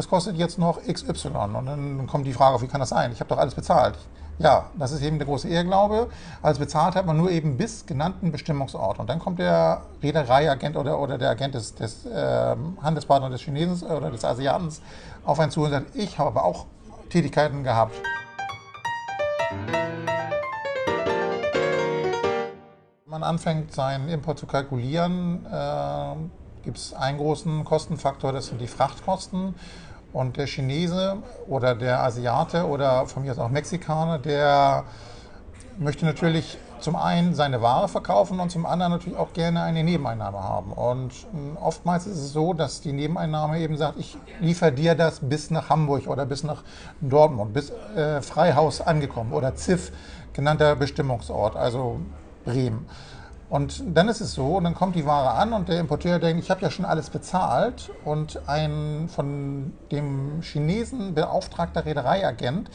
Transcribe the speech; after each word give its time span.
das 0.00 0.08
kostet 0.08 0.38
jetzt 0.38 0.58
noch 0.58 0.80
XY. 0.90 1.28
Und 1.58 1.66
dann 1.66 2.06
kommt 2.06 2.26
die 2.26 2.32
Frage, 2.32 2.62
wie 2.62 2.66
kann 2.66 2.80
das 2.80 2.88
sein? 2.88 3.12
Ich 3.12 3.20
habe 3.20 3.28
doch 3.28 3.36
alles 3.36 3.54
bezahlt. 3.54 3.98
Ja, 4.38 4.70
das 4.78 4.92
ist 4.92 5.02
eben 5.02 5.18
der 5.18 5.26
große 5.26 5.46
Irrglaube. 5.46 6.08
Alles 6.40 6.58
bezahlt 6.58 6.94
hat 6.94 7.04
man 7.04 7.18
nur 7.18 7.30
eben 7.30 7.58
bis 7.58 7.84
genannten 7.84 8.32
Bestimmungsort. 8.32 8.98
Und 8.98 9.10
dann 9.10 9.18
kommt 9.18 9.40
der 9.40 9.82
Reedereiagent 10.02 10.78
oder, 10.78 10.98
oder 10.98 11.18
der 11.18 11.28
Agent 11.28 11.54
des, 11.54 11.74
des 11.74 12.06
äh, 12.06 12.56
Handelspartners 12.80 13.30
des 13.30 13.42
Chinesen 13.42 13.88
oder 13.90 14.10
des 14.10 14.24
Asiatens 14.24 14.80
auf 15.26 15.38
einen 15.38 15.50
zu 15.50 15.64
und 15.64 15.70
sagt, 15.70 15.94
ich 15.94 16.18
habe 16.18 16.30
aber 16.30 16.44
auch 16.44 16.64
Tätigkeiten 17.10 17.62
gehabt. 17.62 17.94
Wenn 23.04 23.10
man 23.10 23.22
anfängt, 23.22 23.74
seinen 23.74 24.08
Import 24.08 24.38
zu 24.38 24.46
kalkulieren, 24.46 25.44
äh, 25.44 26.14
gibt 26.62 26.78
es 26.78 26.94
einen 26.94 27.18
großen 27.18 27.64
Kostenfaktor, 27.64 28.32
das 28.32 28.46
sind 28.46 28.62
die 28.62 28.66
Frachtkosten. 28.66 29.54
Und 30.12 30.36
der 30.36 30.46
Chinese 30.46 31.18
oder 31.46 31.74
der 31.74 32.02
Asiate 32.02 32.66
oder 32.66 33.06
von 33.06 33.22
mir 33.22 33.32
aus 33.32 33.38
auch 33.38 33.48
Mexikaner, 33.48 34.18
der 34.18 34.84
möchte 35.78 36.04
natürlich 36.04 36.58
zum 36.80 36.96
einen 36.96 37.34
seine 37.34 37.62
Ware 37.62 37.88
verkaufen 37.88 38.40
und 38.40 38.50
zum 38.50 38.66
anderen 38.66 38.92
natürlich 38.92 39.18
auch 39.18 39.32
gerne 39.32 39.62
eine 39.62 39.84
Nebeneinnahme 39.84 40.42
haben. 40.42 40.72
Und 40.72 41.12
hm, 41.32 41.56
oftmals 41.60 42.06
ist 42.06 42.18
es 42.18 42.32
so, 42.32 42.54
dass 42.54 42.80
die 42.80 42.92
Nebeneinnahme 42.92 43.58
eben 43.60 43.76
sagt, 43.76 43.98
ich 43.98 44.16
liefere 44.40 44.72
dir 44.72 44.94
das 44.94 45.20
bis 45.20 45.50
nach 45.50 45.68
Hamburg 45.68 46.06
oder 46.06 46.26
bis 46.26 46.42
nach 46.42 46.62
Dortmund, 47.00 47.52
bis 47.52 47.70
äh, 47.96 48.22
Freihaus 48.22 48.80
angekommen 48.80 49.32
oder 49.32 49.54
ZIF, 49.54 49.92
genannter 50.32 50.76
Bestimmungsort, 50.76 51.56
also 51.56 52.00
Bremen. 52.44 52.86
Und 53.50 53.82
dann 53.96 54.08
ist 54.08 54.20
es 54.20 54.32
so, 54.32 54.56
und 54.58 54.64
dann 54.64 54.76
kommt 54.76 54.94
die 54.94 55.04
Ware 55.04 55.32
an 55.32 55.52
und 55.52 55.68
der 55.68 55.80
Importeur 55.80 56.20
denkt, 56.20 56.44
ich 56.44 56.50
habe 56.50 56.62
ja 56.62 56.70
schon 56.70 56.84
alles 56.84 57.10
bezahlt 57.10 57.90
und 58.04 58.48
ein 58.48 59.08
von 59.08 59.72
dem 59.90 60.40
Chinesen 60.40 61.14
beauftragter 61.14 61.84
Reedereiagent 61.84 62.70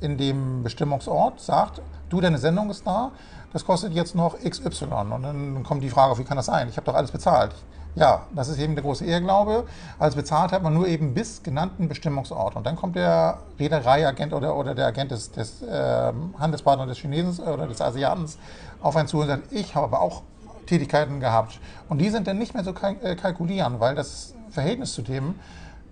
in 0.00 0.16
dem 0.16 0.62
Bestimmungsort 0.62 1.40
sagt, 1.40 1.82
du, 2.10 2.20
deine 2.20 2.38
Sendung 2.38 2.70
ist 2.70 2.86
da, 2.86 3.10
das 3.52 3.64
kostet 3.64 3.92
jetzt 3.92 4.14
noch 4.14 4.38
XY. 4.38 4.84
Und 5.10 5.22
dann 5.22 5.64
kommt 5.64 5.82
die 5.82 5.90
Frage, 5.90 6.16
wie 6.16 6.24
kann 6.24 6.36
das 6.36 6.46
sein? 6.46 6.68
Ich 6.68 6.76
habe 6.76 6.86
doch 6.86 6.94
alles 6.94 7.10
bezahlt. 7.10 7.52
Ja, 7.96 8.26
das 8.32 8.48
ist 8.48 8.60
eben 8.60 8.76
der 8.76 8.84
große 8.84 9.04
Irrglaube. 9.04 9.64
Alles 9.98 10.14
bezahlt 10.14 10.52
hat 10.52 10.62
man 10.62 10.72
nur 10.72 10.86
eben 10.86 11.12
bis 11.12 11.42
genannten 11.42 11.88
Bestimmungsort. 11.88 12.54
Und 12.54 12.64
dann 12.64 12.76
kommt 12.76 12.94
der 12.94 13.38
Reedereiagent 13.58 14.32
oder, 14.32 14.54
oder 14.54 14.76
der 14.76 14.86
Agent 14.86 15.10
des, 15.10 15.32
des 15.32 15.62
äh, 15.62 16.12
Handelspartners 16.38 16.86
des 16.86 16.98
Chinesen 16.98 17.44
oder 17.44 17.66
des 17.66 17.80
Asiatens 17.80 18.38
auf 18.80 18.94
einen 18.94 19.08
zu 19.08 19.18
und 19.18 19.26
sagt, 19.26 19.52
ich 19.52 19.74
habe 19.74 19.86
aber 19.86 20.00
auch 20.00 20.22
Tätigkeiten 20.70 21.20
gehabt. 21.20 21.58
Und 21.88 21.98
die 21.98 22.08
sind 22.10 22.26
dann 22.26 22.38
nicht 22.38 22.54
mehr 22.54 22.64
so 22.64 22.72
äh, 23.02 23.16
kalkulieren, 23.16 23.80
weil 23.80 23.94
das 23.94 24.34
Verhältnis 24.50 24.94
zu 24.94 25.02
dem 25.02 25.34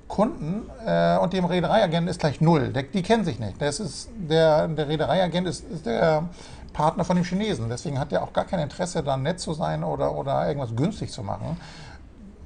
Kunden 0.07 0.62
äh, 0.87 1.19
und 1.19 1.33
dem 1.33 1.45
Reedereiagenten 1.45 2.09
ist 2.09 2.21
gleich 2.21 2.41
null. 2.41 2.73
Der, 2.73 2.84
die 2.84 3.03
kennen 3.03 3.25
sich 3.25 3.39
nicht. 3.39 3.61
Das 3.61 3.81
ist 3.81 4.09
der, 4.17 4.69
der 4.69 4.89
Reedereiagent 4.89 5.47
ist, 5.49 5.65
ist 5.71 5.84
der 5.84 6.29
Partner 6.73 7.05
von 7.05 7.17
dem 7.17 7.25
Chinesen. 7.25 7.69
Deswegen 7.69 7.99
hat 7.99 8.12
er 8.12 8.23
auch 8.23 8.33
gar 8.33 8.45
kein 8.45 8.61
Interesse, 8.61 9.03
da 9.03 9.17
nett 9.17 9.41
zu 9.41 9.53
sein 9.53 9.84
oder, 9.84 10.15
oder 10.15 10.47
irgendwas 10.47 10.75
günstig 10.75 11.11
zu 11.11 11.23
machen. 11.23 11.59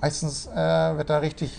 Meistens 0.01 0.47
äh, 0.47 0.97
wird 0.97 1.11
da 1.11 1.19
richtig 1.19 1.57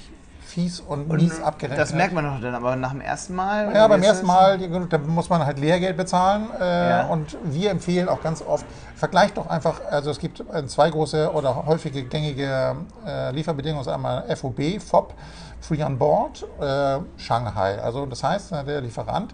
fies 0.54 0.80
und, 0.80 1.10
und 1.10 1.18
mies 1.18 1.42
abgerechnet. 1.42 1.80
Das 1.80 1.94
merkt 1.94 2.14
man 2.14 2.26
doch 2.26 2.40
dann 2.40 2.54
aber 2.54 2.76
nach 2.76 2.92
dem 2.92 3.02
ersten 3.02 3.36
Mal? 3.36 3.74
Ja, 3.74 3.88
beim 3.88 4.04
ersten 4.04 4.28
Mal, 4.28 4.58
da 4.88 4.98
muss 5.00 5.30
man 5.30 5.46
halt 5.46 5.60
Lehrgeld 5.60 5.98
bezahlen. 5.98 6.48
Äh, 6.60 6.90
ja. 6.90 7.08
Und 7.08 7.38
wir 7.44 7.72
empfehlen 7.72 8.08
auch 8.08 8.22
ganz 8.22 8.42
oft, 8.42 8.66
vergleicht 8.96 9.38
doch 9.38 9.48
einfach, 9.48 9.82
also 9.90 10.12
es 10.12 10.20
gibt 10.20 10.42
äh, 10.42 10.66
zwei 10.68 10.90
große 10.90 11.32
oder 11.34 11.66
häufige 11.66 12.04
gängige 12.04 12.76
äh, 13.06 13.32
Lieferbedingungen, 13.32 13.88
einmal 13.88 14.24
FOB, 14.36 14.80
FOB, 14.80 15.14
Free 15.60 15.84
on 15.84 15.98
Board, 15.98 16.46
äh, 16.62 17.00
Shanghai. 17.18 17.82
Also 17.82 18.06
das 18.06 18.24
heißt, 18.24 18.52
der 18.52 18.82
Lieferant 18.82 19.34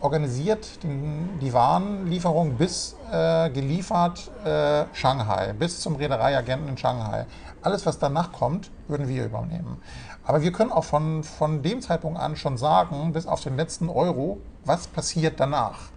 organisiert 0.00 0.82
den, 0.82 1.38
die 1.40 1.52
Warenlieferung 1.52 2.54
bis 2.54 2.96
äh, 3.12 3.50
geliefert 3.50 4.30
äh, 4.44 4.84
Shanghai, 4.92 5.52
bis 5.52 5.80
zum 5.80 5.96
Reedereiagenten 5.96 6.68
in 6.68 6.76
Shanghai. 6.76 7.26
Alles, 7.62 7.84
was 7.86 7.98
danach 7.98 8.32
kommt, 8.32 8.70
würden 8.88 9.08
wir 9.08 9.24
übernehmen. 9.24 9.80
Aber 10.24 10.42
wir 10.42 10.52
können 10.52 10.72
auch 10.72 10.84
von, 10.84 11.22
von 11.24 11.62
dem 11.62 11.80
Zeitpunkt 11.80 12.18
an 12.18 12.36
schon 12.36 12.56
sagen, 12.56 13.12
bis 13.12 13.26
auf 13.26 13.40
den 13.40 13.56
letzten 13.56 13.88
Euro, 13.88 14.38
was 14.64 14.86
passiert 14.86 15.40
danach. 15.40 15.90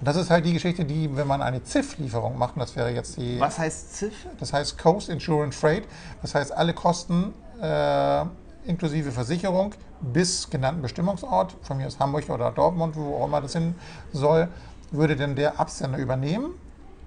Und 0.00 0.06
das 0.06 0.16
ist 0.16 0.30
halt 0.30 0.46
die 0.46 0.54
Geschichte, 0.54 0.84
die, 0.84 1.14
wenn 1.14 1.26
man 1.26 1.42
eine 1.42 1.62
ZIF-Lieferung 1.62 2.38
macht, 2.38 2.54
das 2.56 2.74
wäre 2.74 2.90
jetzt 2.90 3.18
die. 3.18 3.38
Was 3.38 3.58
heißt 3.58 3.96
ZIF? 3.96 4.26
Das 4.38 4.52
heißt 4.52 4.78
Coast 4.78 5.10
Insurance 5.10 5.58
Freight. 5.58 5.84
Das 6.22 6.34
heißt, 6.34 6.52
alle 6.52 6.72
Kosten 6.72 7.34
äh, 7.60 8.24
inklusive 8.64 9.12
Versicherung 9.12 9.74
bis 10.00 10.48
genannten 10.48 10.80
Bestimmungsort, 10.80 11.54
von 11.62 11.76
mir 11.76 11.86
aus 11.86 11.98
Hamburg 11.98 12.28
oder 12.30 12.50
Dortmund, 12.50 12.96
wo 12.96 13.16
auch 13.16 13.26
immer 13.26 13.42
das 13.42 13.52
hin 13.52 13.74
soll, 14.12 14.48
würde 14.90 15.16
denn 15.16 15.36
der 15.36 15.60
Absender 15.60 15.98
übernehmen. 15.98 16.52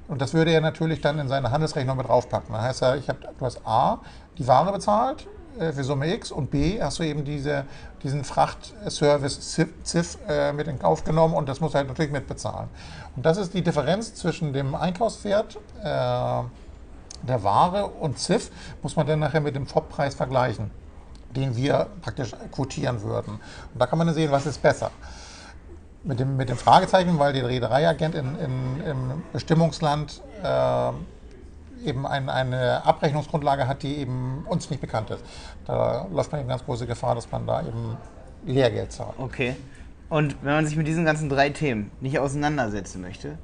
Und 0.08 0.22
das 0.22 0.34
würde 0.34 0.52
er 0.52 0.62
natürlich 0.62 1.02
dann 1.02 1.20
in 1.20 1.28
seine 1.28 1.52
Handelsrechnung 1.52 1.98
mit 1.98 2.08
draufpacken. 2.08 2.54
Dann 2.54 2.62
heißt 2.62 2.82
er, 2.82 2.98
ich 2.98 3.08
hab, 3.10 3.22
du 3.22 3.46
hast 3.46 3.66
A, 3.66 4.00
die 4.38 4.48
Ware 4.48 4.72
bezahlt 4.72 5.28
äh, 5.60 5.72
für 5.72 5.84
Summe 5.84 6.14
X 6.14 6.32
und 6.32 6.52
B, 6.52 6.82
hast 6.82 7.00
du 7.00 7.04
eben 7.04 7.24
diese, 7.24 7.66
diesen 8.04 8.24
Frachtservice 8.24 9.56
ZIF 9.84 10.18
äh, 10.28 10.52
mit 10.52 10.68
in 10.68 10.80
Kauf 10.80 11.04
genommen 11.04 11.34
und 11.36 11.48
das 11.48 11.62
muss 11.62 11.74
er 11.74 11.80
halt 11.80 11.88
natürlich 11.88 12.12
mitbezahlen. 12.12 12.70
Und 13.16 13.26
das 13.26 13.38
ist 13.38 13.54
die 13.54 13.62
Differenz 13.62 14.14
zwischen 14.16 14.54
dem 14.54 14.76
Einkaufswert 14.76 15.58
äh, 15.82 15.84
der 15.84 17.44
Ware 17.44 17.88
und 17.88 18.20
ZIF, 18.20 18.52
muss 18.82 18.96
man 18.96 19.08
dann 19.08 19.20
nachher 19.20 19.42
mit 19.42 19.56
dem 19.56 19.66
FOB-Preis 19.66 20.16
vergleichen 20.16 20.72
den 21.36 21.56
wir 21.56 21.88
praktisch 22.02 22.32
quotieren 22.52 23.02
würden. 23.02 23.34
Und 23.74 23.80
da 23.80 23.86
kann 23.86 23.98
man 23.98 24.08
dann 24.08 24.16
sehen, 24.16 24.32
was 24.32 24.46
ist 24.46 24.62
besser. 24.62 24.92
Mit 26.04 26.20
dem, 26.20 26.36
mit 26.36 26.50
dem 26.50 26.58
Fragezeichen, 26.58 27.18
weil 27.18 27.32
der 27.32 27.48
Reedereiagent 27.48 28.16
in, 28.16 28.36
in, 28.38 28.84
im 28.86 29.24
Bestimmungsland 29.32 30.22
äh, 30.44 30.92
eben 31.88 32.06
ein, 32.06 32.30
eine 32.30 32.86
Abrechnungsgrundlage 32.86 33.68
hat, 33.68 33.84
die 33.84 33.98
eben 33.98 34.46
uns 34.50 34.70
nicht 34.70 34.82
bekannt 34.82 35.10
ist. 35.12 35.24
Da 35.66 36.08
läuft 36.12 36.32
man 36.32 36.42
eben 36.42 36.50
ganz 36.50 36.66
große 36.66 36.86
Gefahr, 36.86 37.16
dass 37.16 37.32
man 37.32 37.48
da 37.48 37.62
eben 37.62 37.98
Lehrgeld 38.46 38.92
zahlt. 38.92 39.14
Okay. 39.18 39.56
Und 40.10 40.36
wenn 40.44 40.54
man 40.54 40.66
sich 40.66 40.76
mit 40.76 40.88
diesen 40.88 41.06
ganzen 41.06 41.30
drei 41.30 41.50
Themen 41.50 41.92
nicht 42.02 42.20
auseinandersetzen 42.20 43.02
möchte, 43.02 43.38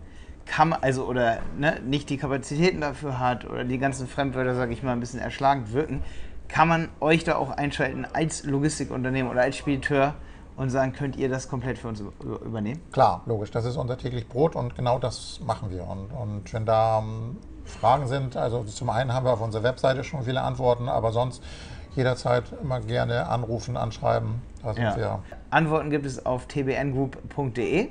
kann 0.45 0.73
also 0.73 1.05
oder 1.05 1.39
ne, 1.57 1.79
nicht 1.85 2.09
die 2.09 2.17
Kapazitäten 2.17 2.81
dafür 2.81 3.19
hat 3.19 3.45
oder 3.45 3.63
die 3.63 3.77
ganzen 3.77 4.07
Fremdwörter, 4.07 4.55
sage 4.55 4.73
ich 4.73 4.83
mal, 4.83 4.93
ein 4.93 4.99
bisschen 4.99 5.19
erschlagend 5.19 5.73
wirken, 5.73 6.03
kann 6.47 6.67
man 6.67 6.89
euch 6.99 7.23
da 7.23 7.35
auch 7.35 7.51
einschalten 7.51 8.05
als 8.11 8.43
Logistikunternehmen 8.43 9.31
oder 9.31 9.41
als 9.41 9.57
Spediteur 9.57 10.15
und 10.59 10.69
sagen, 10.69 10.91
könnt 10.91 11.15
ihr 11.15 11.29
das 11.29 11.47
komplett 11.47 11.77
für 11.77 11.87
uns 11.87 12.01
übernehmen? 12.21 12.81
Klar, 12.91 13.21
logisch. 13.25 13.49
Das 13.49 13.63
ist 13.63 13.77
unser 13.77 13.97
täglich 13.97 14.27
Brot 14.27 14.57
und 14.57 14.75
genau 14.75 14.99
das 14.99 15.39
machen 15.45 15.71
wir. 15.71 15.87
Und, 15.87 16.11
und 16.11 16.53
wenn 16.53 16.65
da 16.65 16.97
um, 16.97 17.37
Fragen 17.63 18.07
sind, 18.07 18.35
also 18.35 18.63
zum 18.63 18.89
einen 18.89 19.13
haben 19.13 19.25
wir 19.25 19.31
auf 19.31 19.41
unserer 19.41 19.63
Webseite 19.63 20.03
schon 20.03 20.23
viele 20.23 20.41
Antworten, 20.41 20.89
aber 20.89 21.13
sonst 21.13 21.41
jederzeit 21.95 22.43
immer 22.61 22.81
gerne 22.81 23.29
anrufen, 23.29 23.77
anschreiben. 23.77 24.41
Ja. 24.75 25.19
Antworten 25.49 25.91
gibt 25.91 26.05
es 26.05 26.25
auf 26.25 26.45
tbngroup.de. 26.47 27.89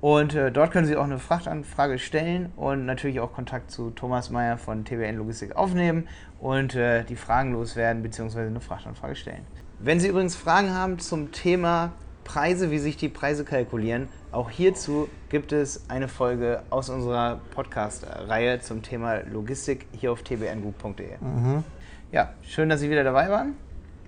Und 0.00 0.34
äh, 0.34 0.52
dort 0.52 0.70
können 0.70 0.86
Sie 0.86 0.96
auch 0.96 1.04
eine 1.04 1.18
Frachtanfrage 1.18 1.98
stellen 1.98 2.52
und 2.56 2.86
natürlich 2.86 3.18
auch 3.20 3.32
Kontakt 3.32 3.70
zu 3.70 3.90
Thomas 3.90 4.30
Meyer 4.30 4.56
von 4.56 4.84
TBN 4.84 5.16
Logistik 5.16 5.56
aufnehmen 5.56 6.08
und 6.40 6.76
äh, 6.76 7.04
die 7.04 7.16
Fragen 7.16 7.52
loswerden 7.52 8.02
bzw. 8.02 8.42
eine 8.42 8.60
Frachtanfrage 8.60 9.16
stellen. 9.16 9.44
Wenn 9.80 9.98
Sie 9.98 10.08
übrigens 10.08 10.36
Fragen 10.36 10.72
haben 10.72 10.98
zum 11.00 11.32
Thema 11.32 11.92
Preise, 12.22 12.70
wie 12.70 12.78
sich 12.78 12.96
die 12.96 13.08
Preise 13.08 13.44
kalkulieren, 13.44 14.08
auch 14.30 14.50
hierzu 14.50 15.08
gibt 15.30 15.52
es 15.52 15.88
eine 15.88 16.08
Folge 16.08 16.62
aus 16.70 16.90
unserer 16.90 17.40
Podcast-Reihe 17.54 18.60
zum 18.60 18.82
Thema 18.82 19.20
Logistik 19.22 19.86
hier 19.92 20.12
auf 20.12 20.22
tbngroup.de. 20.22 21.16
Mhm. 21.20 21.64
Ja, 22.12 22.34
schön, 22.42 22.68
dass 22.68 22.80
Sie 22.80 22.90
wieder 22.90 23.04
dabei 23.04 23.30
waren. 23.30 23.54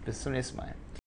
Bis 0.05 0.21
zum 0.21 0.33
nächsten 0.33 0.59
Mal. 0.59 0.75